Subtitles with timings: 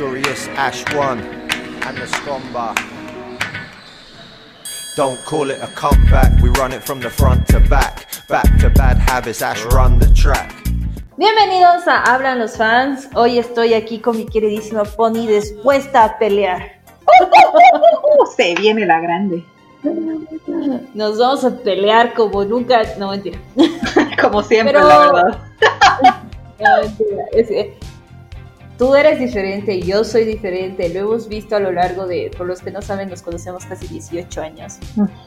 [0.00, 2.74] Furious Ash 1 and the Scomba.
[4.96, 8.08] Don't call it a comeback, we run it from the front to back.
[8.26, 10.54] Back to bad habits, Ash run the track.
[11.18, 13.10] Bienvenidos a Hablan los fans.
[13.14, 16.80] Hoy estoy aquí con mi queridísima Pony dispuesta a pelear.
[18.38, 19.44] Se viene la grande.
[20.94, 22.84] Nos vamos a pelear como nunca.
[22.98, 23.38] No, mentira.
[24.18, 25.38] Como siempre, Pero- la verdad.
[26.58, 27.24] No, mentira.
[27.32, 27.78] Es que
[28.80, 30.88] tú eres diferente, yo soy diferente.
[30.88, 33.86] Lo hemos visto a lo largo de, por los que no saben, nos conocemos casi
[33.86, 34.78] 18 años.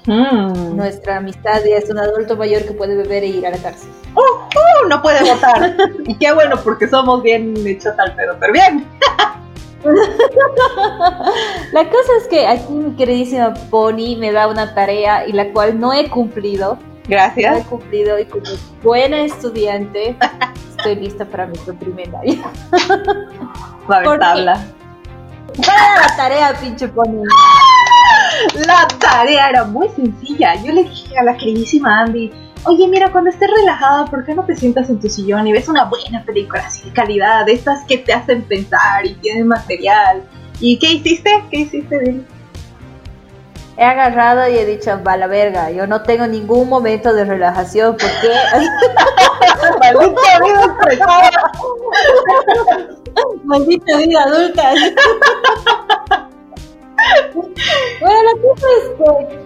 [0.07, 3.91] Nuestra amistad es un adulto mayor que puede beber e ir a la cárcel.
[4.15, 5.77] Uh, no puede votar.
[6.07, 8.87] y qué bueno, porque somos bien hechos al pedo, pero bien.
[11.73, 15.79] La cosa es que aquí mi queridísima Pony me da una tarea y la cual
[15.79, 16.79] no he cumplido.
[17.07, 17.65] No he Gracias.
[17.67, 18.45] cumplido y como
[18.81, 20.15] buena estudiante
[20.77, 22.41] estoy lista para mi primaria.
[23.89, 24.19] Va a haber ¿Por qué?
[24.19, 24.65] tabla.
[25.55, 27.23] ¿Cuál era la tarea, pinche Pony?
[28.65, 30.55] La tarea era muy sencilla.
[30.63, 32.31] Yo le dije a la queridísima Andy,
[32.63, 35.67] oye, mira, cuando estés relajada, ¿por qué no te sientas en tu sillón y ves
[35.67, 40.23] una buena película así de calidad, de estas que te hacen pensar y tienen material?
[40.59, 41.43] ¿Y qué hiciste?
[41.51, 42.21] ¿Qué hiciste?
[43.75, 47.97] He agarrado y he dicho, va la verga, yo no tengo ningún momento de relajación
[47.97, 48.29] porque
[49.79, 51.51] ¡Maldita vida estresada!
[53.43, 54.73] maldita vida adulta.
[57.99, 59.43] bueno, la cosa es que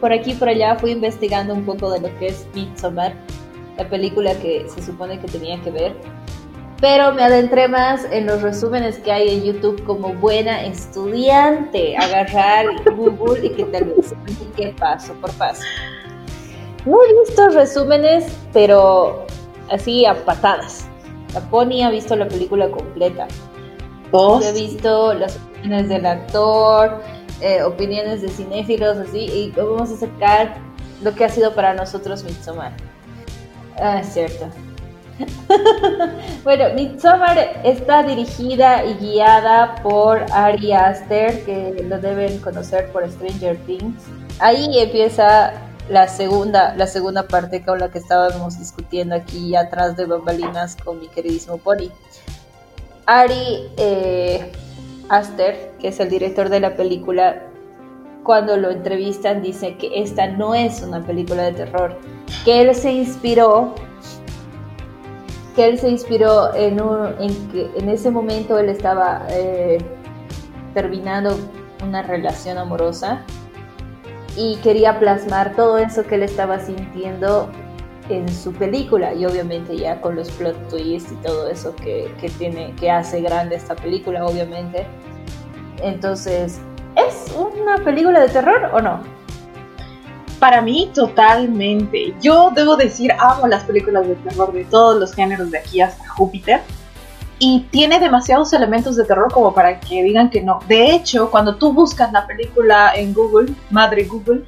[0.00, 3.14] por aquí y por allá fui investigando un poco de lo que es Midsommar,
[3.78, 5.94] la película que se supone que tenía que ver.
[6.80, 11.96] Pero me adentré más en los resúmenes que hay en YouTube como buena estudiante.
[11.96, 15.62] Agarrar Google y que te lo explique paso por paso.
[16.84, 19.26] No he visto resúmenes, pero
[19.70, 20.86] así a patadas.
[21.34, 23.26] La Pony ha visto la película completa.
[24.12, 24.44] ¿Vos?
[24.44, 27.00] Yo he visto las opiniones del actor,
[27.40, 30.56] eh, opiniones de cinéfilos, así, y vamos a sacar
[31.02, 32.72] lo que ha sido para nosotros Midsommar.
[33.78, 34.46] Ah, es cierto.
[36.44, 43.56] bueno, Midsommar está dirigida y guiada por Ari Aster, que lo deben conocer por Stranger
[43.66, 44.04] Things.
[44.38, 45.52] Ahí empieza
[45.88, 51.00] la segunda, la segunda parte con la que estábamos discutiendo aquí atrás de bambalinas con
[51.00, 51.90] mi queridísimo Pony.
[53.06, 54.52] Ari eh,
[55.08, 57.42] Aster, que es el director de la película,
[58.24, 61.96] cuando lo entrevistan dice que esta no es una película de terror,
[62.44, 63.76] que él se inspiró,
[65.56, 69.78] que él se inspiró en, un, en que en ese momento él estaba eh,
[70.74, 71.36] terminando
[71.82, 73.22] una relación amorosa
[74.36, 77.48] y quería plasmar todo eso que él estaba sintiendo
[78.10, 82.28] en su película y obviamente ya con los plot twists y todo eso que, que
[82.28, 84.86] tiene que hace grande esta película obviamente.
[85.82, 86.60] Entonces
[86.96, 89.00] es una película de terror o no
[90.38, 92.14] Para mí, totalmente.
[92.20, 96.06] Yo debo decir, amo las películas de terror de todos los géneros de aquí hasta
[96.08, 96.60] Júpiter.
[97.38, 100.60] Y tiene demasiados elementos de terror como para que digan que no.
[100.68, 104.44] De hecho, cuando tú buscas la película en Google, madre Google,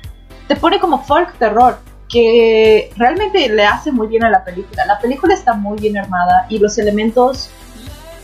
[0.47, 1.78] te pone como folk terror,
[2.09, 4.87] que realmente le hace muy bien a la película.
[4.87, 7.50] La película está muy bien armada y los elementos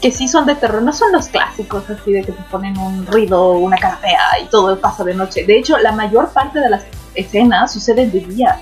[0.01, 3.07] que sí son de terror no son los clásicos así de que te ponen un
[3.07, 5.45] ruido, una cara fea y todo pasa de noche.
[5.45, 8.61] De hecho, la mayor parte de las escenas suceden de día.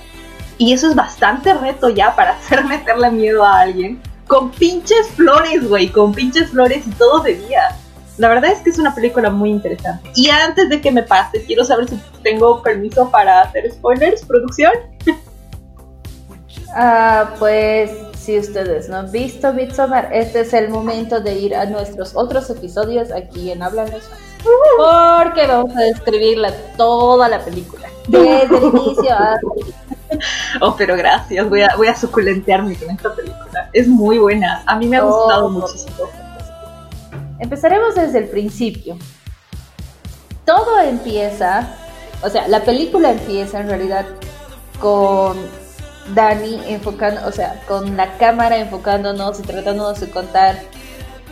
[0.59, 4.01] Y eso es bastante reto ya para hacer meterle miedo a alguien.
[4.27, 7.77] Con pinches flores, güey, con pinches flores y todo de día.
[8.19, 10.11] La verdad es que es una película muy interesante.
[10.15, 14.73] Y antes de que me pase, quiero saber si tengo permiso para hacer spoilers, producción.
[16.75, 21.67] Ah, pues si ustedes no han visto Midsommar, este es el momento de ir a
[21.67, 24.05] nuestros otros episodios aquí en los Fans.
[24.77, 27.89] Porque vamos a describir la- toda la película.
[28.09, 29.41] Desde el inicio hasta
[30.61, 33.71] Oh, pero gracias, voy a, voy a suculentearme con esta película.
[33.73, 35.09] Es muy buena, a mí me ha Oh.
[35.23, 35.97] gustado muchísimo.
[37.39, 38.97] Empezaremos desde el principio.
[40.45, 41.69] Todo empieza,
[42.23, 44.07] o sea, la película empieza en realidad
[44.81, 45.37] con
[46.15, 50.59] Dani enfocando, o sea, con la cámara enfocándonos y tratándonos de contar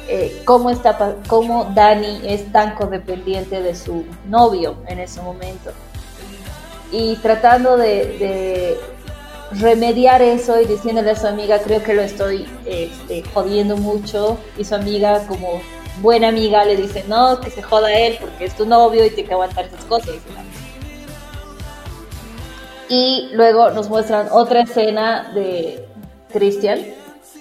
[0.09, 5.71] eh, cómo está, cómo Dani es tan codependiente de su novio en ese momento
[6.93, 7.89] y tratando de,
[8.19, 8.79] de
[9.61, 14.39] remediar eso y diciéndole a su amiga, creo que lo estoy este, jodiendo mucho.
[14.59, 15.61] Y su amiga, como
[16.01, 19.29] buena amiga, le dice, no, que se joda él porque es tu novio y tiene
[19.29, 20.15] que aguantar esas cosas.
[22.89, 25.85] Y luego nos muestran otra escena de
[26.33, 26.81] Christian,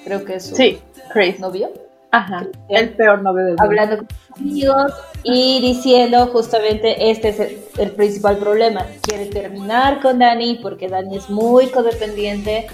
[0.04, 0.80] creo que es su Sí,
[1.12, 1.40] Chris.
[1.40, 1.72] novio.
[2.12, 3.64] Ajá, el peor novio del mundo.
[3.64, 7.40] Hablando con sus amigos y diciendo justamente este es
[7.78, 8.86] el, principal problema.
[9.02, 12.68] Quiere terminar con Dani porque Dani es muy codependiente.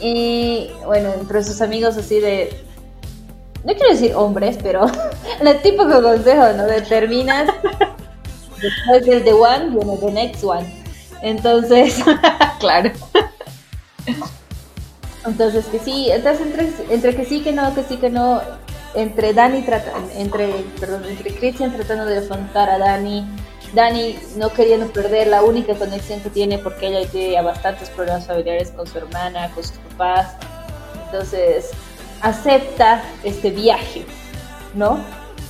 [0.00, 2.50] Y bueno, entre sus amigos así de...
[3.64, 4.86] No quiero decir hombres, pero
[5.40, 6.64] el típico consejo, ¿no?
[6.64, 7.48] De terminas,
[8.62, 10.80] después del The One viene The Next One.
[11.22, 12.02] Entonces,
[12.58, 12.90] claro.
[15.26, 18.40] Entonces que sí, entonces entre, entre que sí, que no, que sí, que no,
[18.94, 23.26] entre Dani trata, entre, perdón, entre Christian tratando de afrontar a Dani,
[23.74, 28.70] Dani no queriendo perder la única conexión que tiene porque ella tiene bastantes problemas familiares
[28.70, 30.34] con su hermana, con sus papás.
[31.06, 31.70] Entonces
[32.20, 34.04] acepta este viaje,
[34.74, 34.98] ¿no?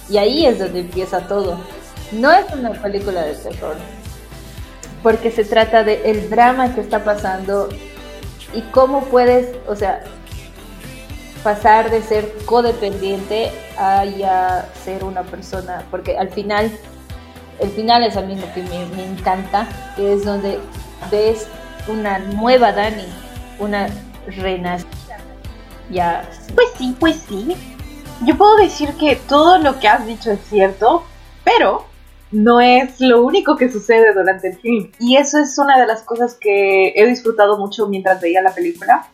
[0.08, 1.58] Y ahí es donde empieza todo.
[2.12, 3.76] No es una película de terror,
[5.02, 7.68] porque se trata de el drama que está pasando
[8.52, 10.02] y cómo puedes, o sea,
[11.42, 16.70] pasar de ser codependiente a ya ser una persona, porque al final,
[17.58, 19.66] el final es a mí lo que me, encanta,
[19.96, 20.58] que es donde
[21.10, 21.48] ves
[21.88, 23.06] una nueva Dani,
[23.58, 23.88] una
[24.26, 25.18] renacida.
[25.90, 26.28] Ya.
[26.54, 27.56] Pues sí, pues sí.
[28.22, 31.04] Yo puedo decir que todo lo que has dicho es cierto,
[31.42, 31.89] pero
[32.32, 34.90] no es lo único que sucede durante el film.
[34.98, 39.08] Y eso es una de las cosas que he disfrutado mucho mientras veía la película.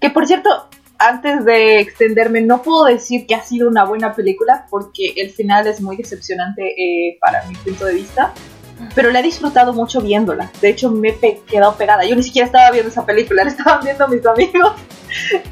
[0.00, 0.68] Que por cierto,
[0.98, 5.66] antes de extenderme, no puedo decir que ha sido una buena película porque el final
[5.66, 8.32] es muy decepcionante eh, para mi punto de vista.
[8.94, 10.50] Pero la he disfrutado mucho viéndola.
[10.60, 12.04] De hecho, me he quedado pegada.
[12.04, 14.72] Yo ni siquiera estaba viendo esa película, la estaban viendo mis amigos.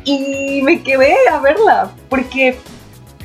[0.05, 1.93] Y me quedé a verla.
[2.09, 2.59] Porque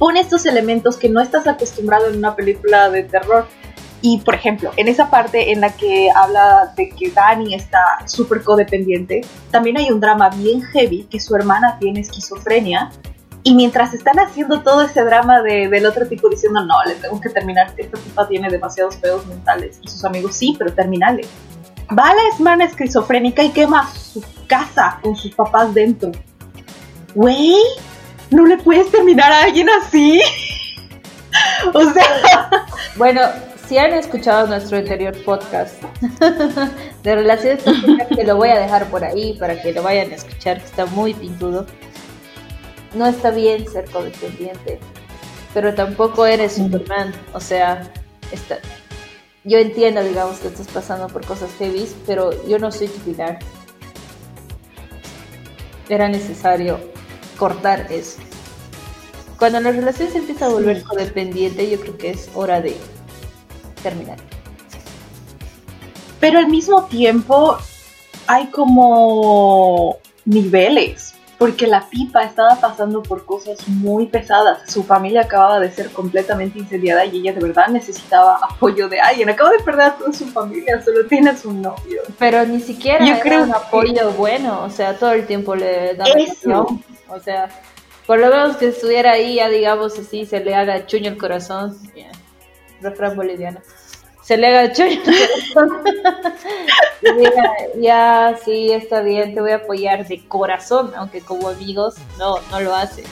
[0.04, 3.48] pone estos elementos que no estás acostumbrado en una película de terror.
[4.02, 8.44] Y por ejemplo, en esa parte en la que habla de que Dani está súper
[8.44, 12.92] codependiente, también hay un drama bien heavy que su hermana tiene esquizofrenia.
[13.44, 17.22] Y mientras están haciendo todo ese drama de, del otro tipo diciendo, no, le tengo
[17.22, 19.80] que terminar, esta tipa tiene demasiados pedos mentales.
[19.82, 21.22] Y sus amigos, sí, pero terminale.
[21.98, 26.12] Va a la hermana esquizofrénica y quema su casa con sus papás dentro.
[27.16, 27.56] Güey,
[28.34, 30.22] ¿no le puedes terminar a alguien así?
[31.74, 32.68] o sea...
[32.96, 33.22] Bueno,
[33.68, 35.82] si han escuchado nuestro anterior podcast
[37.04, 37.64] de relaciones
[38.16, 40.86] que lo voy a dejar por ahí para que lo vayan a escuchar, que está
[40.86, 41.66] muy pintudo.
[42.94, 44.80] No está bien ser codependiente,
[45.54, 47.14] pero tampoco eres Superman.
[47.34, 47.92] O sea,
[48.32, 48.60] está,
[49.44, 53.16] yo entiendo, digamos, que estás pasando por cosas heavy, pero yo no soy tu.
[55.90, 56.93] Era necesario
[57.44, 58.20] cortar eso.
[59.38, 62.74] Cuando la relación se empieza a volver codependiente, yo creo que es hora de
[63.82, 64.18] terminar.
[66.22, 67.58] Pero al mismo tiempo
[68.28, 71.03] hay como niveles,
[71.44, 74.72] porque la pipa estaba pasando por cosas muy pesadas.
[74.72, 79.30] Su familia acababa de ser completamente incendiada y ella de verdad necesitaba apoyo de alguien.
[79.30, 82.02] Acaba de perder a toda su familia, solo tiene a su novio.
[82.18, 86.06] Pero ni siquiera Yo creo un apoyo bueno, o sea, todo el tiempo le da
[87.10, 87.50] O sea,
[88.08, 91.78] por lo menos que estuviera ahí, ya digamos así, se le haga chuño el corazón
[92.80, 93.60] refrán boliviano.
[94.24, 94.48] Se le
[97.02, 101.96] y diga, ya, sí, está bien, te voy a apoyar de corazón, aunque como amigos
[102.18, 103.04] no, no lo hace.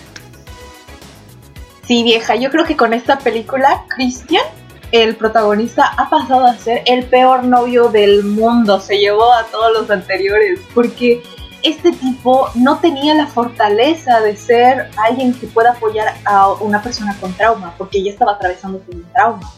[1.86, 4.46] Sí, vieja, yo creo que con esta película, Christian,
[4.94, 8.80] el protagonista, ha pasado a ser el peor novio del mundo.
[8.80, 11.22] Se llevó a todos los anteriores, porque
[11.64, 17.18] este tipo no tenía la fortaleza de ser alguien que pueda apoyar a una persona
[17.20, 19.52] con trauma, porque ella estaba atravesando por un trauma.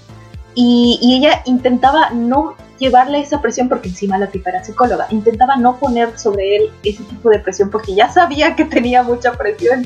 [0.55, 5.77] Y, ella intentaba no llevarle esa presión porque encima la tipa era psicóloga, intentaba no
[5.77, 9.85] poner sobre él ese tipo de presión porque ya sabía que tenía mucha presión,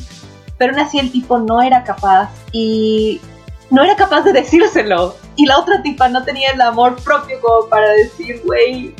[0.57, 3.21] pero aún así el tipo no era capaz y
[3.69, 5.15] no era capaz de decírselo.
[5.36, 8.95] Y la otra tipa no tenía el amor propio como para decir, güey,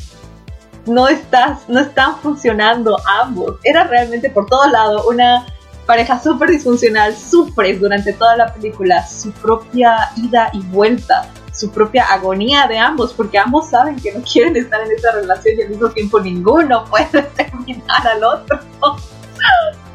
[0.86, 3.55] no estás, no están funcionando ambos.
[3.63, 5.45] Era realmente por todo lado una
[5.88, 11.27] pareja súper disfuncional, sufres durante toda la película su propia ida y vuelta
[11.58, 15.58] su propia agonía de ambos, porque ambos saben que no quieren estar en esa relación
[15.58, 18.60] y al mismo tiempo ninguno puede terminar al otro.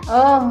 [0.09, 0.51] Oh,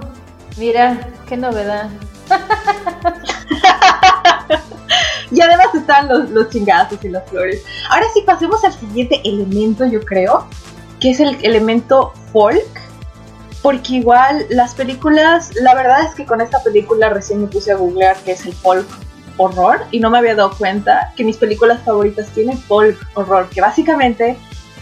[0.58, 1.90] mira, qué novedad.
[5.32, 7.62] y además están los, los chingazos y las flores.
[7.90, 10.48] Ahora sí, pasemos al siguiente elemento, yo creo,
[11.02, 12.64] que es el elemento folk.
[13.62, 17.76] Porque igual las películas, la verdad es que con esta película recién me puse a
[17.76, 18.88] googlear qué es el folk
[19.44, 23.62] horror y no me había dado cuenta que mis películas favoritas tienen folk horror, que
[23.62, 24.38] básicamente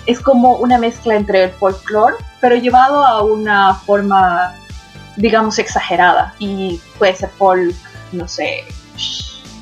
[0.05, 4.55] es como una mezcla entre el folklore, pero llevado a una forma
[5.19, 6.33] digamos, exagerada.
[6.39, 7.75] Y puede ser folk,
[8.11, 8.63] no sé,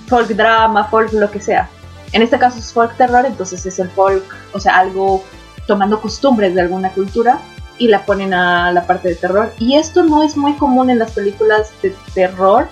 [0.08, 1.70] folk drama, folk lo que sea.
[2.14, 4.24] En este caso es folk terror, entonces es el folk,
[4.54, 5.24] o sea, algo
[5.68, 7.40] tomando costumbres de alguna cultura
[7.78, 9.54] y la ponen a la parte de terror.
[9.60, 12.70] Y esto no es muy común en las películas de terror.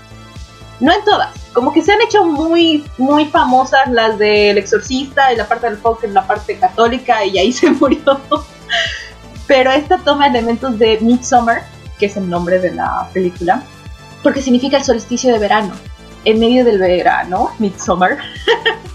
[0.79, 5.38] No en todas, como que se han hecho muy, muy famosas las del exorcista y
[5.38, 8.20] la parte del folk en la parte católica y ahí se murió.
[9.48, 11.63] Pero esta toma elementos de Midsummer,
[11.98, 13.63] que es el nombre de la película,
[14.22, 15.74] porque significa el solsticio de verano.
[16.25, 18.17] En medio del verano, Midsummer,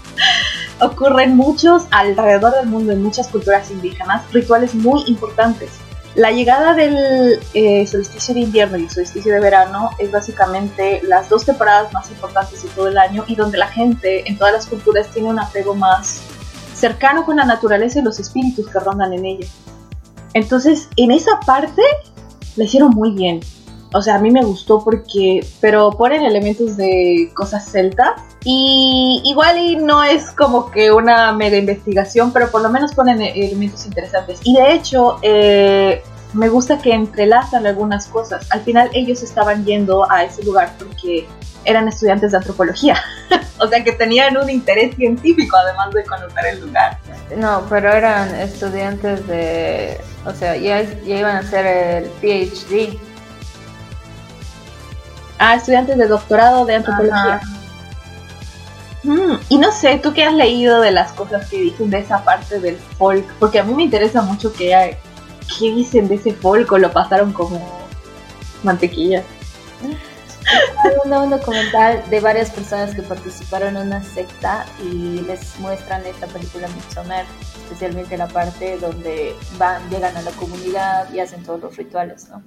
[0.81, 5.80] ocurren muchos alrededor del mundo en muchas culturas indígenas rituales muy importantes
[6.15, 11.29] la llegada del eh, solsticio de invierno y el solsticio de verano es básicamente las
[11.29, 14.65] dos temporadas más importantes de todo el año y donde la gente en todas las
[14.65, 16.21] culturas tiene un apego más
[16.75, 19.47] cercano con la naturaleza y los espíritus que rondan en ella.
[20.33, 21.81] Entonces, en esa parte
[22.57, 23.39] la hicieron muy bien.
[23.93, 29.57] O sea, a mí me gustó porque, pero ponen elementos de cosas celtas y igual
[29.57, 34.39] y no es como que una mega investigación, pero por lo menos ponen elementos interesantes.
[34.43, 36.01] Y de hecho, eh,
[36.33, 38.47] me gusta que entrelazan algunas cosas.
[38.51, 41.27] Al final ellos estaban yendo a ese lugar porque
[41.65, 42.95] eran estudiantes de antropología.
[43.59, 46.97] o sea que tenían un interés científico además de conocer el lugar.
[47.35, 49.99] No, pero eran estudiantes de...
[50.25, 52.97] O sea, ya, ya iban a hacer el PhD.
[55.43, 57.41] Ah, estudiantes de doctorado de antropología.
[59.01, 62.23] Mm, y no sé, tú qué has leído de las cosas que dicen de esa
[62.23, 64.95] parte del folk, porque a mí me interesa mucho que,
[65.57, 67.59] qué dicen de ese folk o lo pasaron como
[68.61, 69.23] mantequilla.
[70.83, 76.27] Hay un documental de varias personas que participaron en una secta y les muestran esta
[76.27, 77.25] película Midsommar,
[77.63, 82.43] especialmente la parte donde van, llegan a la comunidad y hacen todos los rituales, ¿no?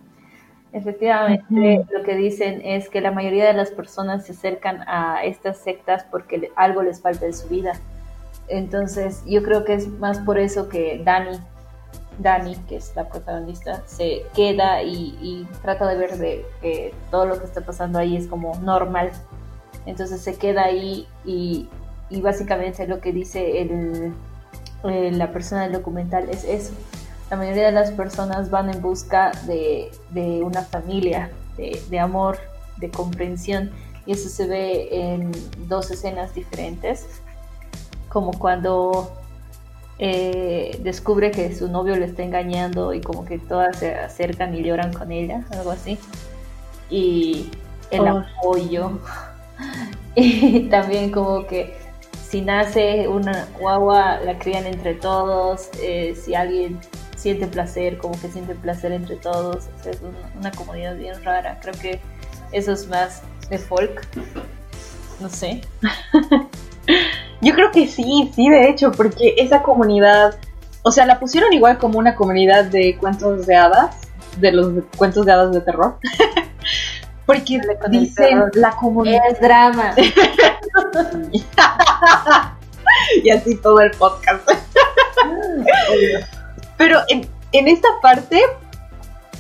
[0.75, 5.59] Efectivamente, lo que dicen es que la mayoría de las personas se acercan a estas
[5.59, 7.75] sectas porque algo les falta en su vida.
[8.49, 11.39] Entonces, yo creo que es más por eso que Dani,
[12.19, 17.39] Dani, que es la protagonista, se queda y, trata de ver de que todo lo
[17.39, 19.13] que está pasando ahí es como normal.
[19.87, 21.69] Entonces se queda ahí y,
[22.21, 24.13] básicamente lo que dice el,
[24.83, 26.75] la persona del documental es eso
[27.31, 29.91] la mayoría de las personas van en busca de,
[30.43, 32.39] una familia, de, amor,
[32.77, 33.71] de comprensión.
[34.07, 35.33] Y eso se ve en
[35.67, 37.07] dos escenas diferentes,
[38.09, 39.13] como cuando
[39.99, 44.63] eh, descubre que su novio le está engañando y como que todas se acercan y
[44.63, 45.99] lloran con ella, algo así.
[46.91, 47.51] Y
[47.91, 48.25] el oh.
[48.39, 48.99] apoyo.
[50.15, 51.75] y también como que
[52.35, 55.71] si nace una guagua, la crían entre todos.
[55.81, 56.81] Eh, si alguien
[57.25, 59.65] siente placer, como que siente placer entre todos.
[59.87, 59.99] es
[60.39, 61.59] una, comunidad bien rara.
[61.63, 61.99] Creo que
[62.53, 64.07] eso es más de folk.
[65.21, 65.63] No sé.
[67.41, 70.37] Yo creo que sí, sí, de hecho, porque esa comunidad,
[70.83, 73.97] o sea, la pusieron igual como una comunidad de cuentos de hadas,
[74.37, 75.97] de los cuentos de hadas de terror.
[77.27, 79.23] porque dicen la comunidad.
[79.31, 79.95] Es drama.
[83.23, 84.47] y así todo el podcast.
[86.77, 88.41] Pero en, en esta parte,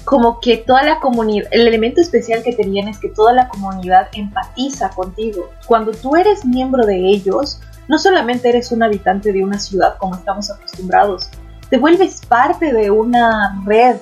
[0.05, 4.09] como que toda la comunidad, el elemento especial que tenían es que toda la comunidad
[4.13, 5.51] empatiza contigo.
[5.67, 10.15] Cuando tú eres miembro de ellos, no solamente eres un habitante de una ciudad como
[10.15, 11.29] estamos acostumbrados,
[11.71, 13.97] te vuelves parte de una red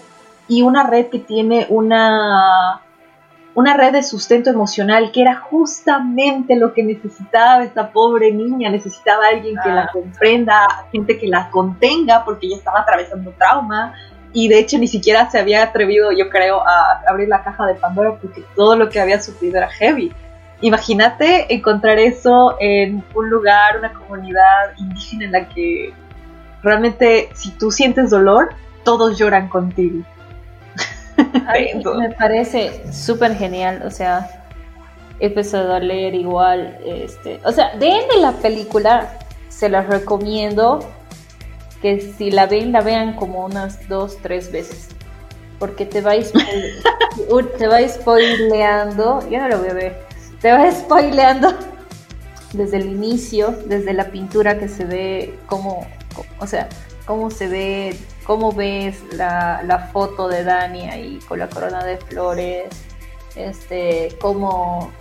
[0.48, 2.82] y una red que tiene una
[3.54, 9.26] una red de sustento emocional que era justamente lo que necesitaba esta pobre niña, necesitaba
[9.28, 13.94] alguien que la comprenda, gente que la contenga porque ella estaba atravesando trauma
[14.32, 17.75] y de hecho ni siquiera se había atrevido, yo creo, a abrir la caja de
[17.75, 20.12] Pandora porque todo lo que había sufrido era heavy.
[20.62, 25.92] Imagínate encontrar eso en un lugar, una comunidad indígena en la que
[26.62, 28.54] realmente si tú sientes dolor,
[28.85, 30.04] todos lloran contigo.
[31.96, 34.44] me parece súper genial, o sea,
[35.20, 40.80] he empezado a leer igual, este, o sea, de la película, se las recomiendo
[41.80, 44.88] que si la ven, la vean como unas dos, tres veces,
[45.58, 46.12] porque te va,
[47.58, 50.00] te va spoileando, yo no lo voy a ver,
[50.40, 51.52] te va spoileando
[52.52, 55.86] desde el inicio, desde la pintura que se ve, como,
[56.40, 56.68] o sea,
[57.06, 61.96] cómo se ve cómo ves la, la, foto de Dani ahí con la corona de
[61.96, 62.68] flores,
[63.36, 64.92] este, cómo,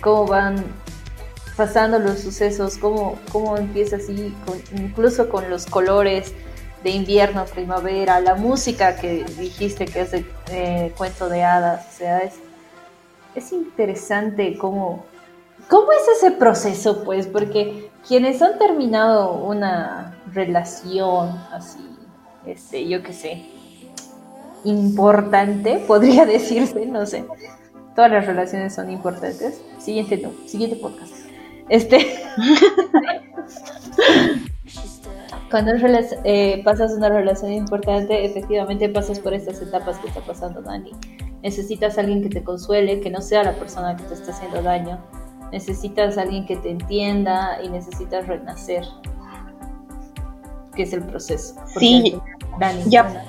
[0.00, 0.64] cómo van
[1.56, 4.34] pasando los sucesos, cómo, cómo empieza así,
[4.76, 6.32] incluso con los colores
[6.84, 11.86] de invierno, primavera, la música que dijiste que es de eh, cuento de hadas.
[11.88, 12.34] O sea, es,
[13.34, 15.04] es interesante cómo,
[15.68, 21.87] cómo es ese proceso, pues, porque quienes han terminado una relación así,
[22.48, 23.44] este, yo qué sé,
[24.64, 27.24] importante, podría decirse, no sé.
[27.94, 29.60] Todas las relaciones son importantes.
[29.78, 31.12] Siguiente, no, siguiente podcast.
[31.68, 32.06] Este.
[35.50, 35.72] Cuando
[36.24, 40.92] eh, pasas una relación importante, efectivamente pasas por estas etapas que está pasando Dani.
[41.42, 44.62] Necesitas a alguien que te consuele, que no sea la persona que te está haciendo
[44.62, 44.98] daño.
[45.50, 48.84] Necesitas a alguien que te entienda y necesitas renacer.
[50.76, 51.54] Que es el proceso.
[51.78, 52.20] sí,
[52.58, 52.82] Dani.
[52.86, 53.24] Ya.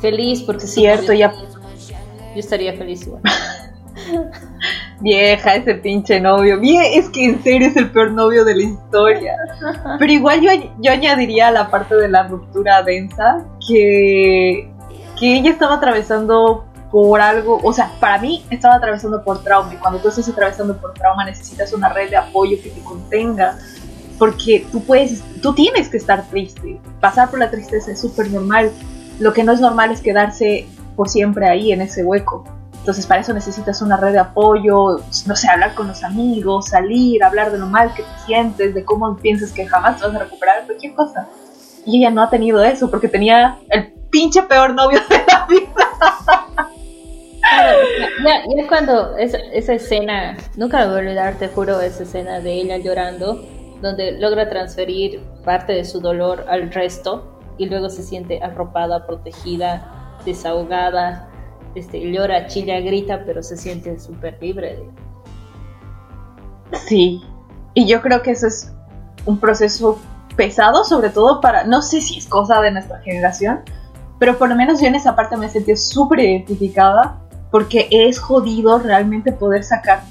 [0.00, 1.32] Feliz porque cierto, ya.
[1.32, 3.22] Yo estaría feliz igual.
[5.00, 6.58] Vieja, ese pinche novio.
[6.58, 9.36] Bien, es que en serio es el peor novio de la historia.
[9.98, 10.50] Pero igual yo,
[10.80, 14.70] yo añadiría a la parte de la ruptura densa que,
[15.18, 19.76] que ella estaba atravesando por algo, o sea, para mí estaba atravesando por trauma y
[19.76, 23.58] cuando tú estás atravesando por trauma necesitas una red de apoyo que te contenga
[24.18, 28.72] porque tú puedes, tú tienes que estar triste, pasar por la tristeza es súper normal,
[29.20, 32.44] lo que no es normal es quedarse por siempre ahí en ese hueco.
[32.80, 37.22] Entonces para eso necesitas una red de apoyo, no sé, hablar con los amigos, salir,
[37.22, 40.18] hablar de lo mal que te sientes, de cómo piensas que jamás te vas a
[40.20, 41.28] recuperar, cualquier cosa.
[41.84, 45.88] Y ella no ha tenido eso porque tenía el pinche peor novio de la vida.
[48.24, 52.52] Ya, ya cuando esa, esa escena, nunca voy a olvidar, te juro, esa escena de
[52.52, 53.42] ella llorando,
[53.80, 60.16] donde logra transferir parte de su dolor al resto y luego se siente arropada, protegida,
[60.24, 61.28] desahogada,
[61.74, 64.78] este, llora, chilla, grita, pero se siente súper libre.
[66.86, 67.20] Sí,
[67.74, 68.72] y yo creo que eso es
[69.26, 69.98] un proceso
[70.36, 73.60] pesado, sobre todo para, no sé si es cosa de nuestra generación,
[74.18, 77.18] pero por lo menos yo en esa parte me sentí súper identificada
[77.50, 80.02] porque es jodido realmente poder sacar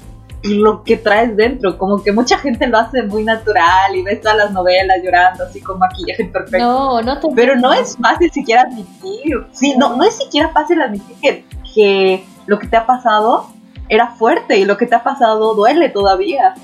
[0.42, 4.36] lo que traes dentro, como que mucha gente lo hace muy natural y ves todas
[4.36, 6.58] las novelas llorando así con maquillaje perfecto.
[6.58, 10.80] No, no te Pero no es fácil siquiera admitir, sí, no, no es siquiera fácil
[10.80, 13.46] admitir que, que lo que te ha pasado
[13.88, 16.54] era fuerte y lo que te ha pasado duele todavía.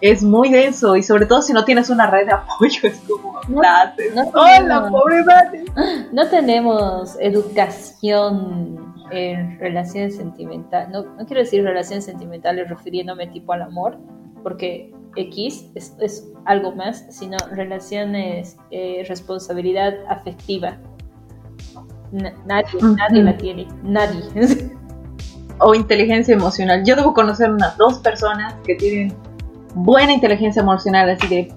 [0.00, 3.40] Es muy denso y sobre todo si no tienes una red de apoyo es como
[3.46, 5.64] no, no Hola, pobre madre.
[6.10, 13.62] No tenemos educación en relaciones sentimentales, no, no, quiero decir relaciones sentimentales refiriéndome tipo al
[13.62, 13.98] amor,
[14.42, 20.78] porque X es, es algo más, sino relaciones, eh, responsabilidad afectiva.
[22.12, 24.22] N nadie, nadie la tiene, nadie.
[25.58, 26.84] o inteligencia emocional.
[26.84, 29.14] Yo debo conocer unas dos personas que tienen
[29.74, 31.52] buena inteligencia emocional, así que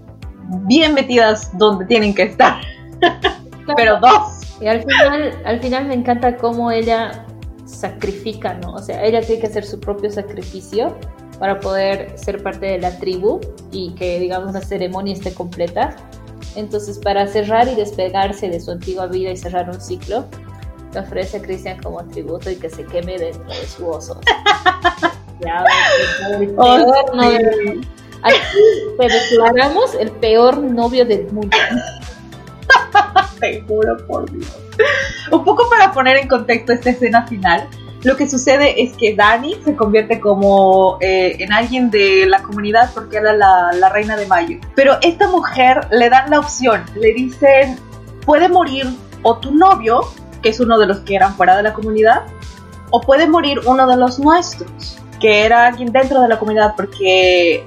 [0.67, 2.61] bien metidas donde tienen que estar.
[3.75, 4.59] Pero dos.
[4.61, 7.24] Y al final, al final me encanta cómo ella
[7.65, 8.73] sacrifica, ¿no?
[8.73, 10.95] O sea, ella tiene que hacer su propio sacrificio
[11.39, 15.95] para poder ser parte de la tribu y que, digamos, la ceremonia esté completa.
[16.55, 20.25] Entonces, para cerrar y despegarse de su antigua vida y cerrar un ciclo,
[20.93, 24.19] le ofrece a Cristian como tributo y que se queme dentro de su oso.
[25.41, 25.65] ya,
[26.39, 27.39] el peor novio.
[27.39, 27.81] Sí.
[28.23, 28.37] Aquí
[28.97, 31.55] te declaramos el peor novio del mundo.
[33.39, 34.51] Te juro por Dios.
[35.31, 37.67] Un poco para poner en contexto esta escena final,
[38.03, 42.91] lo que sucede es que Dani se convierte como eh, en alguien de la comunidad
[42.93, 44.59] porque era la, la, reina de Mayo.
[44.75, 47.79] Pero esta mujer le dan la opción, le dicen,
[48.25, 48.85] puede morir
[49.23, 50.01] o tu novio,
[50.43, 52.25] que es uno de los que eran fuera de la comunidad,
[52.91, 57.65] o puede morir uno de los nuestros, que era alguien dentro de la comunidad porque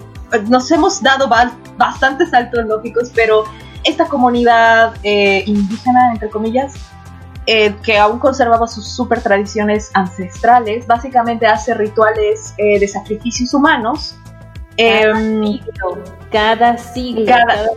[0.49, 1.29] nos hemos dado
[1.77, 3.45] bastantes saltos lógicos, pero
[3.88, 6.74] esta comunidad eh, indígena, entre comillas,
[7.46, 14.16] eh, que aún conservaba sus super tradiciones ancestrales, básicamente hace rituales eh, de sacrificios humanos.
[14.77, 16.05] Cada siglo.
[16.31, 17.24] Cada siglo.
[17.27, 17.68] Cada, cada,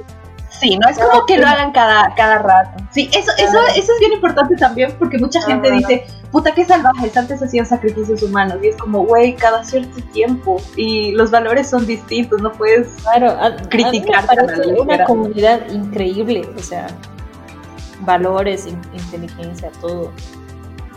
[0.49, 2.83] sí, no es como que lo hagan cada, cada rato.
[2.91, 7.15] Sí, eso, eso, eso es bien importante también porque mucha gente dice, puta, qué salvajes,
[7.17, 8.57] antes hacían sacrificios humanos.
[8.63, 10.61] Y es como, güey, cada cierto tiempo.
[10.75, 14.23] Y los valores son distintos, no puedes claro, a, criticar.
[14.23, 16.87] A parece una comunidad increíble, o sea,
[18.01, 20.11] valores, in, inteligencia, todo.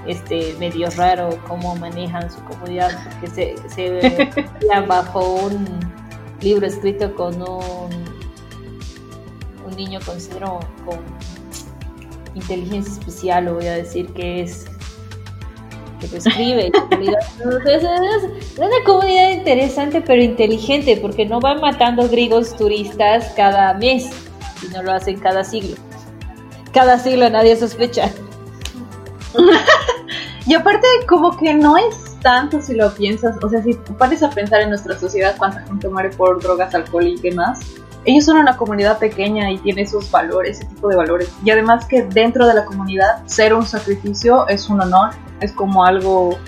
[0.07, 4.41] Este, medio raro cómo manejan su comunidad, porque se, se
[4.87, 5.67] bajo un
[6.43, 8.05] libro escrito con un,
[9.67, 10.19] un niño con
[10.85, 10.99] con
[12.35, 14.67] inteligencia especial, lo voy a decir que es
[16.09, 16.73] que lo escribe.
[17.67, 24.11] es, es una comunidad interesante pero inteligente porque no van matando griegos turistas cada mes,
[24.61, 25.77] sino lo hacen cada siglo.
[26.73, 28.11] Cada siglo nadie sospecha.
[30.47, 34.31] Y aparte, como que no es tanto si lo piensas, o sea, si pones a
[34.31, 37.61] pensar en nuestra sociedad cuánta gente muere por drogas, alcohol y demás,
[38.05, 41.33] ellos son una comunidad pequeña y tiene esos valores, ese tipo de valores.
[41.43, 45.85] Y además que dentro de la comunidad ser un sacrificio es un honor, es como
[45.85, 46.39] algo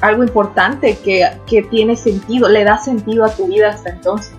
[0.00, 4.32] algo importante que, que tiene sentido, le da sentido a tu vida hasta entonces.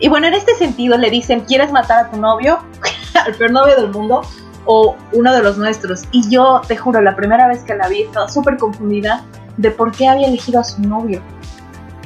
[0.00, 2.58] Y bueno, en este sentido le dicen, ¿quieres matar a tu novio?
[3.26, 4.22] al peor novio del mundo
[4.64, 6.04] o uno de los nuestros.
[6.12, 9.24] Y yo, te juro, la primera vez que la vi estaba súper confundida
[9.56, 11.22] de por qué había elegido a su novio.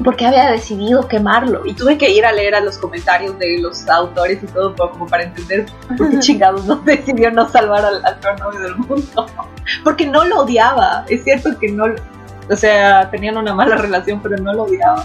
[0.02, 1.66] Por qué había decidido quemarlo.
[1.66, 5.06] Y tuve que ir a leer a los comentarios de los autores y todo como
[5.06, 9.26] para entender por qué chingados no decidió no salvar al, al peor novio del mundo.
[9.84, 11.04] Porque no lo odiaba.
[11.08, 11.84] Es cierto que no...
[12.48, 15.04] O sea, tenían una mala relación, pero no lo odiaba.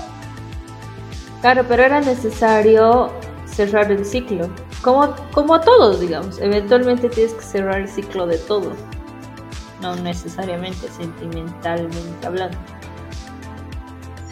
[1.41, 3.11] Claro, pero era necesario
[3.45, 4.49] cerrar el ciclo.
[4.81, 6.39] Como, como todos, digamos.
[6.39, 8.71] Eventualmente tienes que cerrar el ciclo de todo.
[9.81, 12.57] No necesariamente sentimentalmente hablando.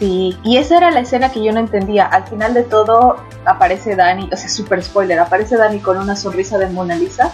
[0.06, 2.06] Y esa era la escena que yo no entendía.
[2.06, 6.58] Al final de todo aparece Dani, o sea, super spoiler, aparece Dani con una sonrisa
[6.58, 7.32] de Mona Lisa.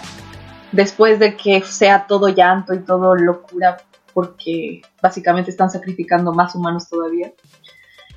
[0.71, 3.77] Después de que sea todo llanto y todo locura,
[4.13, 7.31] porque básicamente están sacrificando más humanos todavía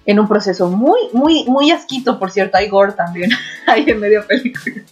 [0.07, 3.31] en un proceso muy, muy, muy asquito, por cierto, hay gore también
[3.67, 4.83] ahí en medio película.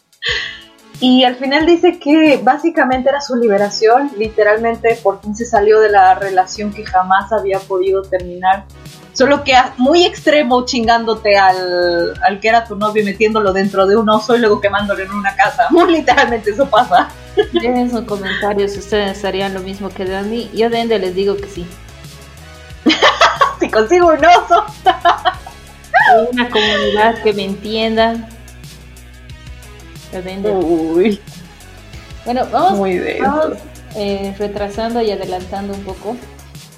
[1.00, 5.90] Y al final dice que básicamente era su liberación, literalmente por fin se salió de
[5.90, 8.64] la relación que jamás había podido terminar.
[9.12, 14.08] Solo que muy extremo chingándote al, al que era tu novio metiéndolo dentro de un
[14.08, 15.66] oso y luego quemándolo en una casa.
[15.70, 17.08] Muy literalmente eso pasa.
[17.52, 20.50] Dejen sus comentarios si ustedes harían lo mismo que Dani.
[20.54, 21.66] Yo de Ende les digo que sí.
[23.60, 24.64] si consigo un oso.
[26.32, 28.28] Una comunidad que me entienda.
[30.44, 31.20] Uy.
[32.24, 33.58] Bueno, vamos, Muy vamos
[33.94, 36.16] eh, retrasando y adelantando un poco.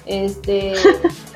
[0.05, 0.73] Este,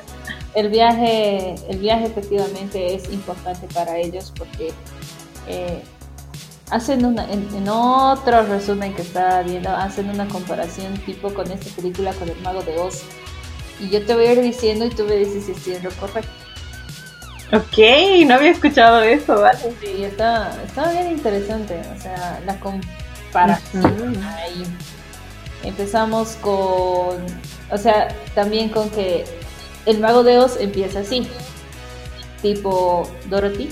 [0.54, 4.72] el viaje, el viaje efectivamente es importante para ellos porque
[5.46, 5.82] eh,
[6.70, 11.74] hacen una, en, en, otro resumen que estaba viendo, hacen una comparación tipo con esta
[11.76, 13.02] película con el mago de Oz.
[13.78, 15.90] Y yo te voy a ir diciendo y tú me dices si estoy en lo
[15.92, 16.30] correcto.
[17.52, 17.78] Ok,
[18.26, 19.58] no había escuchado eso, ¿vale?
[19.80, 24.36] Sí, está, está bien interesante, o sea, la comparación uh -huh.
[24.36, 24.62] ahí.
[25.64, 27.26] Empezamos con,
[27.70, 29.24] o sea, también con que
[29.86, 31.26] el mago de Oz empieza así,
[32.42, 33.70] tipo Dorothy,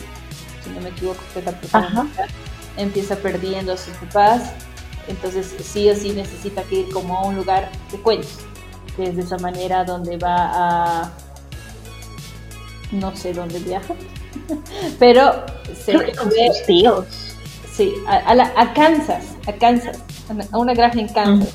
[0.64, 2.26] si no me equivoco, que es la protagonista,
[2.76, 4.52] empieza perdiendo a sus papás,
[5.08, 8.38] entonces sí o sí necesita que ir como a un lugar de cuentos,
[8.96, 10.50] que es de esa manera donde va
[11.04, 11.12] a
[12.92, 13.94] no sé dónde viaja,
[14.98, 15.44] pero
[15.84, 17.06] se Creo que con sus tíos.
[17.72, 19.98] Sí, a, a, la, a, Kansas, a Kansas,
[20.50, 21.54] a una granja en Kansas.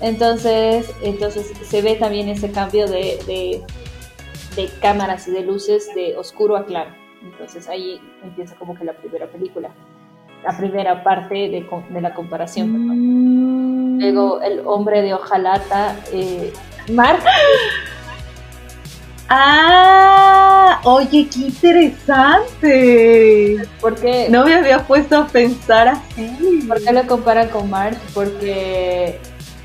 [0.00, 3.62] Entonces, entonces se ve también ese cambio de, de,
[4.56, 6.90] de, cámaras y de luces de oscuro a claro.
[7.22, 9.70] Entonces ahí empieza como que la primera película,
[10.44, 12.70] la primera parte de, de la comparación.
[12.70, 14.00] Mm.
[14.00, 16.52] Luego el hombre de hojalata, eh,
[16.92, 17.22] Mark.
[19.28, 23.56] Ah, oye, qué interesante.
[23.80, 26.62] Porque no me había puesto a pensar así.
[26.68, 27.96] ¿Por qué lo comparan con Mark?
[28.12, 29.18] Porque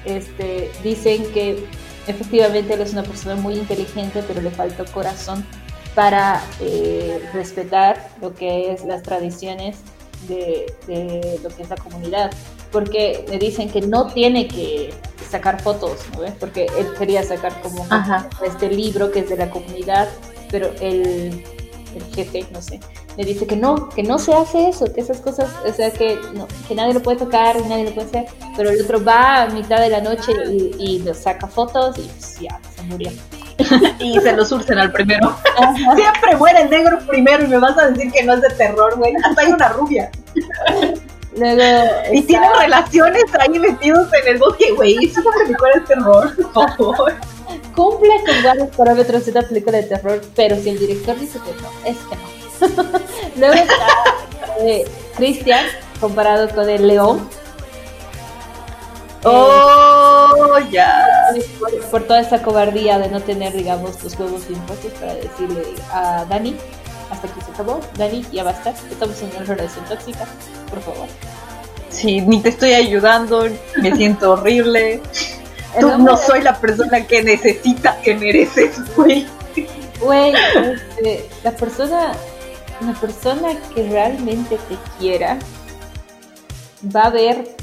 [0.06, 1.66] este, dicen que
[2.08, 5.46] efectivamente él es una persona muy inteligente, pero le faltó corazón
[5.96, 9.78] para eh, respetar lo que es las tradiciones
[10.28, 12.32] de, de, lo que es la comunidad.
[12.72, 14.94] Porque le dicen que no tiene que
[15.30, 16.34] sacar fotos, ¿no ves?
[16.40, 18.30] Porque él quería sacar como Ajá.
[18.46, 20.08] este libro que es de la comunidad,
[20.52, 21.44] pero el,
[21.96, 22.80] el, jefe, no sé,
[23.20, 26.18] le dice que no, que no se hace eso, que esas cosas, o sea, que,
[26.34, 29.48] no, que nadie lo puede tocar, nadie lo puede hacer, pero el otro va a
[29.48, 33.12] mitad de la noche y, y lo saca fotos y pues ya, se murió.
[34.00, 35.36] y se lo surcen al primero.
[35.58, 35.96] Ajá.
[35.98, 38.98] Siempre muere el negro primero y me vas a decir que no es de terror,
[38.98, 39.14] güey.
[39.22, 40.10] Hasta hay una rubia.
[41.36, 41.62] Luego
[42.14, 42.26] y está...
[42.26, 44.96] tienen relaciones ahí metidos en el bosque, güey.
[45.04, 47.14] Eso no me recuerda terror, por favor.
[47.76, 51.52] Cumple con varios parámetros de una película de terror, pero si el director dice que
[51.62, 52.39] no, es que no.
[53.38, 53.88] Luego está
[54.62, 55.66] eh, Christian
[56.00, 57.28] comparado con el león.
[59.24, 61.06] Oh, ya.
[61.60, 65.64] Por, por, toda esta cobardía de no tener, digamos, los huevos bien puestos para decirle
[65.92, 66.56] a Dani,
[67.10, 70.26] hasta aquí se acabó, Dani, ya basta, estamos en una relación tóxica,
[70.70, 71.08] por favor.
[71.90, 73.48] Sí, ni te estoy ayudando,
[73.82, 75.02] me siento horrible.
[75.80, 79.28] Tú no soy la persona que necesita, que mereces, güey.
[80.00, 82.14] Güey, este, la persona,
[82.82, 85.38] la persona que realmente te quiera
[86.96, 87.56] va a ver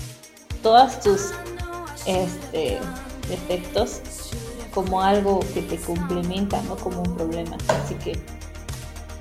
[0.63, 1.33] todas tus
[2.07, 2.79] este,
[3.29, 4.01] defectos
[4.73, 7.57] como algo que te complementa, no como un problema.
[7.83, 8.19] Así que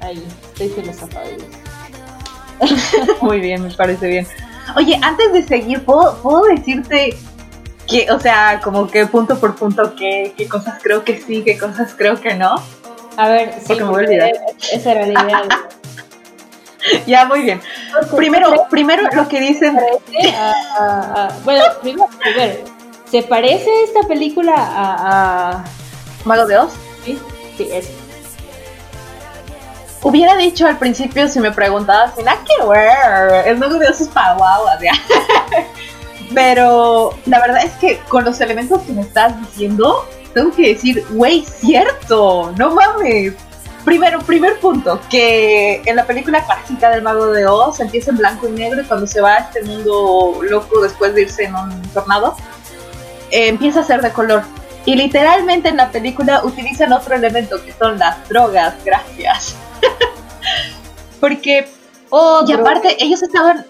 [0.01, 1.29] ahí estoy filosofado.
[3.21, 4.27] Muy bien, me parece bien.
[4.75, 7.15] Oye, antes de seguir, ¿puedo, ¿puedo decirte
[7.87, 11.57] que, o sea, como que punto por punto, qué, qué cosas creo que sí, qué
[11.57, 12.55] cosas creo que no?
[13.17, 14.31] A ver, sí, me voy a olvidar.
[14.73, 15.43] esa era la idea.
[17.07, 17.61] Ya, muy bien.
[18.15, 19.77] Primero, primero lo que dicen.
[19.77, 22.07] a- a- a- bueno, primero,
[23.09, 24.95] ¿se parece esta película a...
[25.51, 25.63] a-
[26.25, 26.73] Mago de Oz.
[27.03, 27.19] sí?
[27.57, 27.89] Sí, es.
[30.01, 34.07] Hubiera dicho al principio si me preguntabas, nada que ver, el Mago de Oz es
[34.07, 34.91] para guaguas, ya.
[36.33, 41.05] Pero la verdad es que con los elementos que me estás diciendo, tengo que decir,
[41.11, 43.33] güey, cierto, no mames.
[43.85, 48.47] Primero, primer punto, que en la película clásica del Mago de Oz empieza en blanco
[48.47, 51.81] y negro y cuando se va a este mundo loco después de irse en un
[51.93, 52.35] tornado,
[53.29, 54.43] eh, empieza a ser de color.
[54.85, 59.55] Y literalmente en la película utilizan otro elemento que son las drogas, gracias.
[61.19, 61.67] Porque
[62.47, 63.65] y aparte, ellos estaban.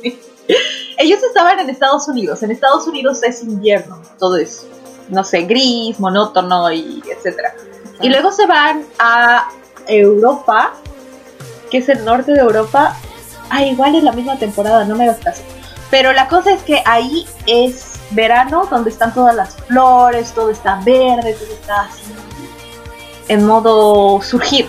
[0.00, 0.20] Sí.
[0.98, 2.42] Ellos estaban en Estados Unidos.
[2.42, 4.00] En Estados Unidos es invierno.
[4.18, 4.66] Todo es,
[5.08, 7.54] no sé, gris, monótono y etcétera.
[8.02, 9.48] Y luego se van a
[9.86, 10.72] Europa,
[11.70, 12.96] que es el norte de Europa.
[13.50, 15.42] Ah, igual es la misma temporada, no me hagas caso.
[15.90, 20.80] Pero la cosa es que ahí es verano, donde están todas las flores, todo está
[20.84, 22.02] verde, todo está así
[23.28, 24.68] en modo surgir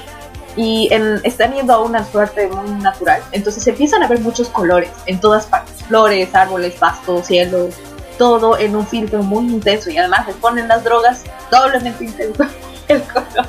[0.55, 3.21] y en- están yendo a una suerte muy natural.
[3.31, 5.81] Entonces empiezan a ver muchos colores en todas partes.
[5.87, 7.69] Flores, árboles, pasto, cielo,
[8.17, 9.89] todo en un filtro muy intenso.
[9.89, 12.43] Y además les ponen las drogas doblemente intenso
[12.87, 13.47] el color.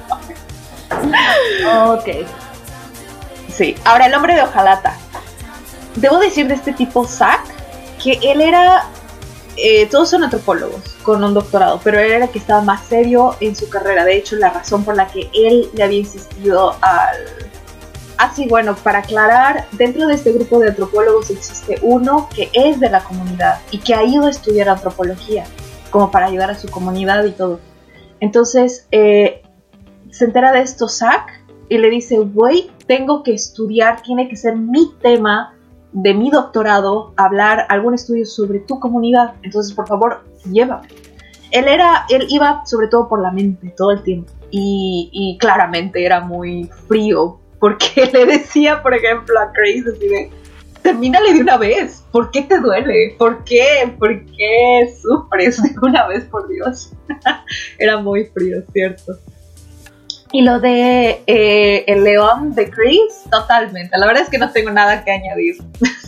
[1.99, 2.09] Ok.
[3.53, 3.77] Sí.
[3.85, 4.97] Ahora el hombre de hojalata.
[5.97, 7.41] Debo decir de este tipo Zack
[8.03, 8.85] que él era...
[9.57, 13.37] eh, todos son antropólogos con un doctorado, pero él era el que estaba más serio
[13.41, 14.05] en su carrera.
[14.05, 17.17] De hecho, la razón por la que él le había insistido al...
[18.17, 22.89] Así, bueno, para aclarar, dentro de este grupo de antropólogos existe uno que es de
[22.89, 25.45] la comunidad y que ha ido a estudiar antropología,
[25.91, 27.61] como para ayudar a su comunidad y todo.
[28.21, 29.43] Entonces, eh,
[30.11, 34.57] se entera de esto Zack y le dice, güey, tengo que estudiar, tiene que ser
[34.57, 35.55] mi tema
[35.93, 39.35] de mi doctorado, hablar algún estudio sobre tu comunidad.
[39.43, 40.89] Entonces, por favor, llévame.
[41.51, 46.21] Él era, él iba sobre todo por la mente todo el tiempo y, claramente era
[46.21, 50.31] muy frío porque le decía, por ejemplo, a Grace así
[50.85, 53.17] termínale de una vez, ¿por qué te duele?
[53.19, 53.91] ¿Por qué?
[53.99, 56.93] ¿Por qué sufres de una vez, por Dios?
[57.79, 59.19] era muy frío, ¿cierto?
[60.31, 63.97] Y lo de eh, el león de Chris, totalmente.
[63.97, 65.57] La verdad es que no tengo nada que añadir.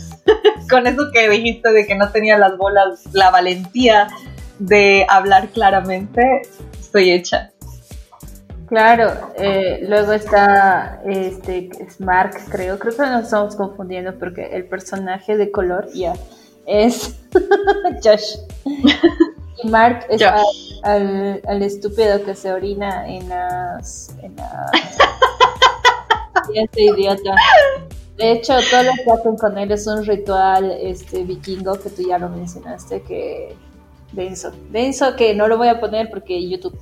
[0.69, 4.09] Con eso que dijiste de que no tenía las bolas, la valentía
[4.59, 6.43] de hablar claramente,
[6.79, 7.51] estoy hecha.
[8.67, 14.65] Claro, eh, luego está este es Mark, creo, creo que nos estamos confundiendo porque el
[14.65, 16.13] personaje de color ya
[16.65, 17.15] es
[18.03, 18.35] Josh.
[19.63, 20.43] Y Mark es al,
[20.83, 24.13] al- al estúpido que se orina en las.
[24.21, 24.71] En las...
[26.53, 27.35] Y este idiota.
[28.15, 32.03] De hecho, todo lo que hacen con él es un ritual este vikingo que tú
[32.07, 33.53] ya lo mencionaste, que
[34.13, 34.51] denso.
[34.71, 36.77] Denso que no lo voy a poner porque YouTube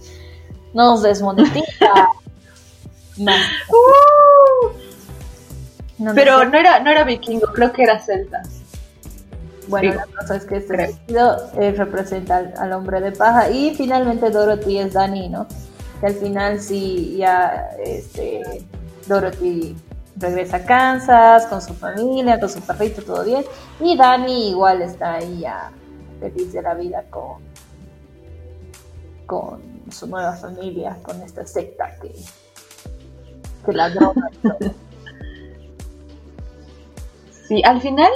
[0.75, 1.63] nos desmonetiza.
[3.17, 3.31] No.
[5.97, 6.45] No, no Pero sé.
[6.47, 8.41] no era, no era vikingo, creo que era celta.
[9.69, 9.97] Bueno, Sí.
[9.97, 14.29] la cosa es que este vestido eh, representa al, al hombre de paja y finalmente
[14.29, 15.47] Dorothy es Dani, ¿no?
[16.01, 18.65] Que al final sí ya este,
[19.07, 19.77] Dorothy
[20.17, 23.45] regresa a Kansas con su familia, con su perrito, todo bien.
[23.79, 25.71] Y Dani igual está ahí ya
[26.19, 27.38] feliz de la vida con,
[29.25, 32.12] con su nueva familia, con esta secta que,
[33.65, 34.30] que la droga.
[37.48, 38.12] Sí, al final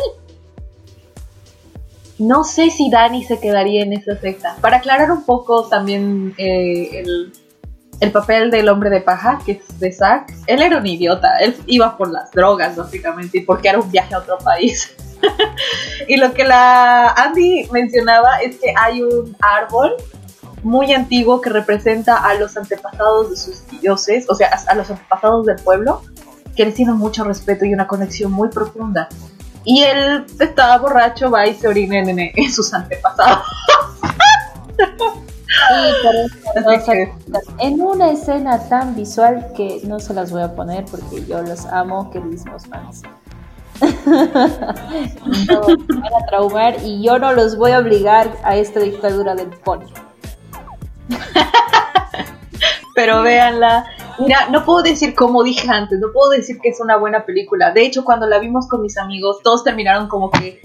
[2.19, 4.58] no sé si Dani se quedaría en esa secta.
[4.60, 7.32] Para aclarar un poco también eh, el,
[8.01, 11.55] el papel del hombre de paja, que es de Zack, él era un idiota, él
[11.65, 14.95] iba por las drogas básicamente y porque era un viaje a otro país.
[16.08, 19.95] y lo que la Andy mencionaba es que hay un árbol
[20.63, 25.45] muy antiguo que representa a los antepasados de sus dioses, o sea, a los antepasados
[25.45, 26.01] del pueblo,
[26.55, 29.07] que les tienen mucho respeto y una conexión muy profunda.
[29.63, 33.43] Y él estaba borracho, va y se orina en, en- sus antepasados.
[35.71, 37.13] Y por eso, Así o sea, que-
[37.59, 41.65] en una escena tan visual que no se las voy a poner porque yo los
[41.67, 43.01] amo, queridísimos fans.
[44.05, 49.35] no, me van a traumar y yo no los voy a obligar a esta dictadura
[49.35, 49.85] del pony.
[52.95, 53.86] Pero véanla.
[54.19, 57.71] Mira, no puedo decir como dije antes, no puedo decir que es una buena película.
[57.71, 60.62] De hecho, cuando la vimos con mis amigos, todos terminaron como que,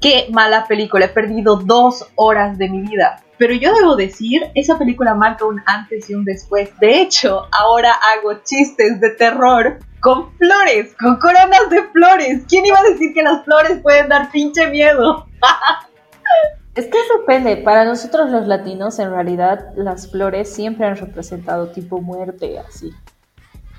[0.00, 3.24] qué mala película, he perdido dos horas de mi vida.
[3.36, 6.70] Pero yo debo decir, esa película marca un antes y un después.
[6.78, 12.44] De hecho, ahora hago chistes de terror con flores, con coronas de flores.
[12.48, 15.26] ¿Quién iba a decir que las flores pueden dar pinche miedo?
[16.74, 22.00] Es que depende, para nosotros los latinos en realidad las flores siempre han representado tipo
[22.00, 22.90] muerte, así.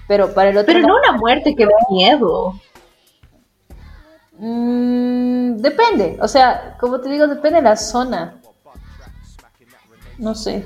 [0.07, 0.73] Pero para el otro...
[0.73, 2.53] Pero no una muerte que da miedo.
[4.37, 8.39] Mm, depende, o sea, como te digo, depende de la zona.
[10.17, 10.63] No sé.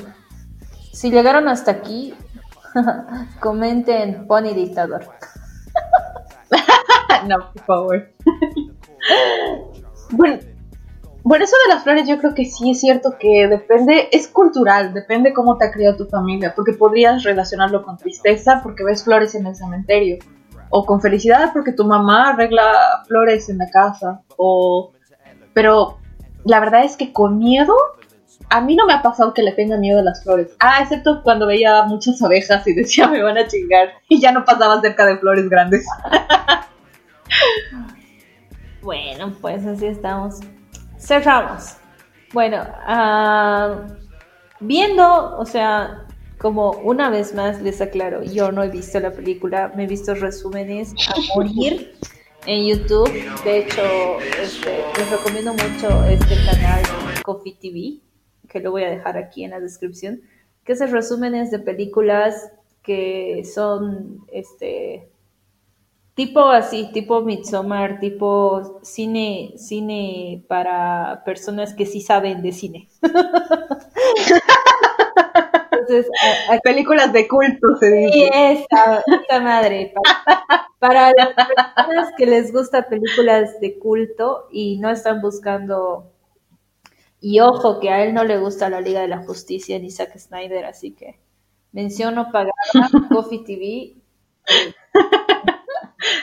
[0.94, 2.14] Si llegaron hasta aquí,
[3.40, 5.06] comenten Pony Dictador.
[7.28, 8.12] no, por favor.
[10.12, 10.40] bueno,
[11.30, 14.96] bueno, eso de las flores yo creo que sí es cierto que depende, es cultural,
[14.96, 19.36] depende cómo te ha criado tu familia, porque podrías relacionarlo con tristeza porque ves flores
[19.36, 20.18] en el cementerio,
[20.72, 24.92] o con felicidad porque tu mamá arregla flores en la casa, o...
[25.54, 26.00] Pero
[26.46, 27.76] la verdad es que con miedo,
[28.50, 30.56] a mí no me ha pasado que le tenga miedo a las flores.
[30.60, 34.46] Ah, excepto cuando veía muchas abejas y decía me van a chingar, y ya no
[34.46, 35.86] pasaba cerca de flores grandes.
[38.82, 40.40] bueno, pues así estamos.
[41.00, 41.78] Cerramos.
[42.34, 43.88] Bueno, ah,
[44.60, 46.06] viendo, o sea,
[46.38, 50.14] como una vez más les aclaro, yo no he visto la película, me he visto
[50.14, 51.96] resúmenes a morir
[52.46, 53.12] en YouTube.
[53.44, 56.84] De hecho, este, les recomiendo mucho este canal
[57.24, 58.02] Coffee TV,
[58.48, 60.22] que lo voy a dejar aquí en la descripción,
[60.64, 62.52] que hace resúmenes de películas
[62.84, 65.09] que son este
[66.20, 72.90] Tipo así, tipo Midsommar, tipo cine, cine para personas que sí saben de cine.
[75.72, 76.12] Entonces,
[76.64, 78.30] películas de culto se dice.
[78.34, 79.94] Esa, esa madre.
[80.78, 86.12] Para, las personas que les gusta películas de culto y no están buscando.
[87.22, 90.18] Y ojo, que a él no le gusta la Liga de la Justicia ni Zack
[90.18, 91.18] Snyder, así que
[91.72, 92.52] menciono pagar
[93.08, 93.96] Coffee TV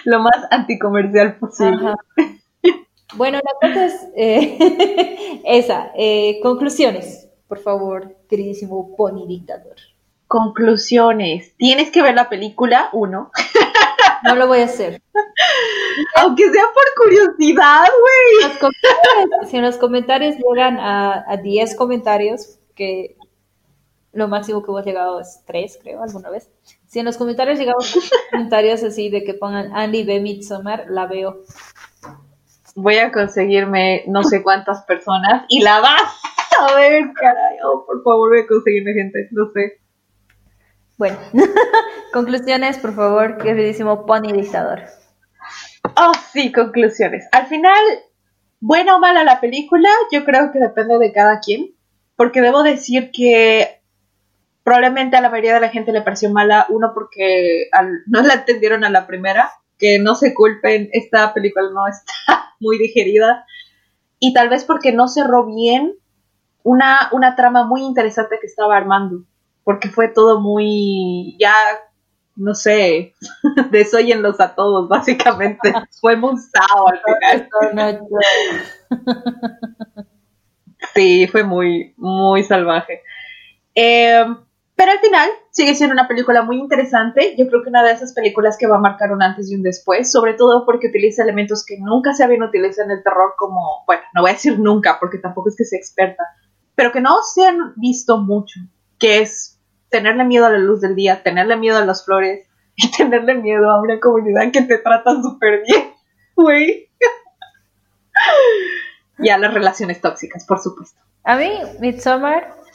[0.04, 1.94] lo más anticomercial posible.
[3.14, 5.90] Bueno, la cosa es eh, esa.
[5.96, 9.76] Eh, conclusiones, por favor, queridísimo Pony Dictador.
[10.26, 11.54] Conclusiones.
[11.56, 13.30] Tienes que ver la película, uno.
[14.22, 15.00] No lo voy a hacer.
[16.16, 18.72] Aunque sea por curiosidad, güey.
[19.46, 23.16] Si en los comentarios llegan a, a 10 comentarios, que
[24.12, 26.50] lo máximo que hemos llegado es 3, creo, alguna vez.
[26.96, 27.94] Si en los comentarios llegamos
[28.30, 31.42] comentarios así de que pongan Andy ve Midsommar, la veo.
[32.74, 36.18] Voy a conseguirme no sé cuántas personas y la vas
[36.58, 37.58] a ver, caray.
[37.66, 39.78] Oh, por favor, voy a conseguirme gente, no sé.
[40.96, 41.18] Bueno,
[42.14, 44.80] conclusiones, por favor, queridísimo Pony Dictador.
[45.98, 47.28] Oh, sí, conclusiones.
[47.30, 47.76] Al final,
[48.58, 51.74] buena o mala la película, yo creo que depende de cada quien.
[52.16, 53.82] Porque debo decir que
[54.66, 57.70] probablemente a la mayoría de la gente le pareció mala, uno porque
[58.06, 59.48] no la entendieron a la primera,
[59.78, 63.46] que no se culpen, esta película no está muy digerida,
[64.18, 65.94] y tal vez porque no cerró bien
[66.64, 69.22] una, una trama muy interesante que estaba armando,
[69.62, 71.54] porque fue todo muy, ya,
[72.34, 73.14] no sé,
[73.70, 76.34] desóyenlos a todos, básicamente, fue muy
[77.30, 78.00] al final.
[80.92, 83.02] sí, fue muy, muy salvaje.
[83.72, 84.24] Eh,
[84.76, 87.34] pero al final sigue siendo una película muy interesante.
[87.38, 89.62] Yo creo que una de esas películas que va a marcar un antes y un
[89.62, 93.84] después, sobre todo porque utiliza elementos que nunca se habían utilizado en el terror, como,
[93.86, 96.24] bueno, no voy a decir nunca porque tampoco es que sea experta,
[96.74, 98.60] pero que no se han visto mucho,
[98.98, 99.58] que es
[99.88, 103.70] tenerle miedo a la luz del día, tenerle miedo a las flores y tenerle miedo
[103.70, 105.94] a una comunidad que te trata súper bien,
[106.34, 106.90] güey.
[109.18, 111.00] y a las relaciones tóxicas, por supuesto.
[111.24, 111.50] A mí,
[111.80, 112.65] Midsommar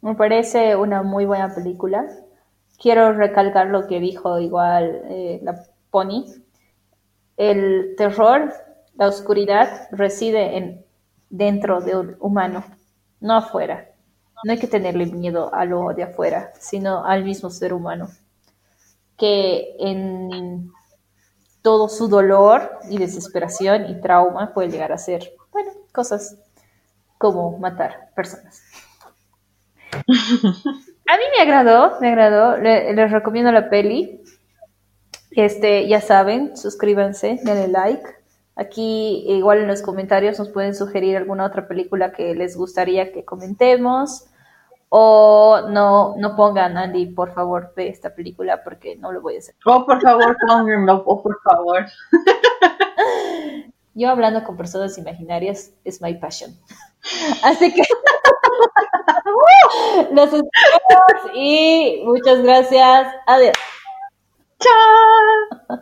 [0.00, 2.06] me parece una muy buena película.
[2.80, 6.24] Quiero recalcar lo que dijo igual eh, la Pony.
[7.36, 8.52] El terror,
[8.96, 10.84] la oscuridad reside en
[11.30, 12.64] dentro de un humano,
[13.20, 13.90] no afuera.
[14.44, 18.08] No hay que tenerle miedo a lo de afuera, sino al mismo ser humano,
[19.16, 20.70] que en
[21.62, 26.36] todo su dolor y desesperación y trauma puede llegar a ser, bueno, cosas
[27.18, 28.62] como matar personas.
[29.92, 32.56] A mí me agradó, me agradó.
[32.58, 34.22] les recomiendo la peli.
[35.30, 38.02] Este, ya saben, suscríbanse, denle like.
[38.56, 43.24] Aquí, igual en los comentarios, nos pueden sugerir alguna otra película que les gustaría que
[43.24, 44.26] comentemos.
[44.90, 49.38] O no, no pongan, Andy, por favor, ve esta película porque no lo voy a
[49.38, 49.54] hacer.
[49.66, 51.86] Oh, por favor, pónganlo, oh, por favor.
[53.94, 56.52] Yo hablando con personas imaginarias es my passion.
[57.42, 57.82] Así que
[60.12, 63.08] los esperamos y muchas gracias.
[63.26, 63.54] Adiós.
[64.60, 65.80] Chao.